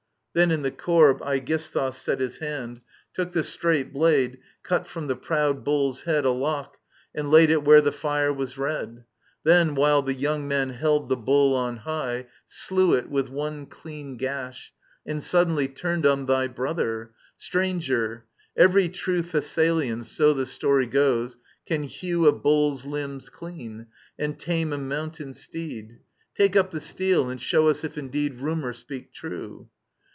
[0.33, 2.79] Then in the corb Aegisthus set his hand.
[3.13, 6.77] Took the straight blade, cut from the proud bulPs head A lock,
[7.13, 10.01] and laid it where the ^re was red; Digitized by VjOOQIC 54 EURIPIDES Then, while
[10.03, 14.71] the young men held the bull on high, Slew it with one clean gash;
[15.05, 18.23] and suddenly Turned on thy brother:Stranger,
[18.55, 21.35] every true Thessalian, so the story goes,
[21.67, 23.87] can hew A bull's limbs clean,
[24.17, 25.99] and tame a mountain steed.
[26.33, 29.67] Take up the steel, and show us if indeed Rumour speak true.